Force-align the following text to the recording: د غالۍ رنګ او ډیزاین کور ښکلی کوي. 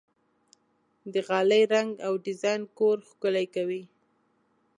د 1.13 1.15
غالۍ 1.27 1.63
رنګ 1.73 1.91
او 2.05 2.13
ډیزاین 2.25 2.61
کور 2.77 2.97
ښکلی 3.09 3.45
کوي. 3.55 3.83